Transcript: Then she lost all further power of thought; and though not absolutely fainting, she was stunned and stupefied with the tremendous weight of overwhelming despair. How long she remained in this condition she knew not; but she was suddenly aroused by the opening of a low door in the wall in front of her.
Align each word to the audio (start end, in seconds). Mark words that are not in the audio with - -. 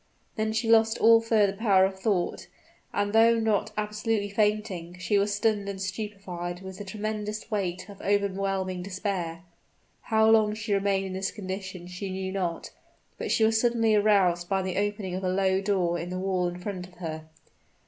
Then 0.35 0.51
she 0.51 0.67
lost 0.67 0.97
all 0.97 1.21
further 1.21 1.53
power 1.53 1.85
of 1.85 1.99
thought; 1.99 2.47
and 2.91 3.13
though 3.13 3.39
not 3.39 3.71
absolutely 3.77 4.29
fainting, 4.31 4.97
she 4.97 5.19
was 5.19 5.31
stunned 5.31 5.69
and 5.69 5.79
stupefied 5.79 6.61
with 6.61 6.79
the 6.79 6.83
tremendous 6.83 7.51
weight 7.51 7.87
of 7.87 8.01
overwhelming 8.01 8.81
despair. 8.81 9.43
How 10.05 10.27
long 10.27 10.55
she 10.55 10.73
remained 10.73 11.05
in 11.05 11.13
this 11.13 11.29
condition 11.29 11.85
she 11.85 12.09
knew 12.09 12.31
not; 12.31 12.71
but 13.19 13.29
she 13.29 13.43
was 13.43 13.61
suddenly 13.61 13.93
aroused 13.93 14.49
by 14.49 14.63
the 14.63 14.77
opening 14.79 15.13
of 15.13 15.23
a 15.23 15.29
low 15.29 15.61
door 15.61 15.99
in 15.99 16.09
the 16.09 16.17
wall 16.17 16.47
in 16.47 16.57
front 16.57 16.87
of 16.87 16.95
her. 16.95 17.29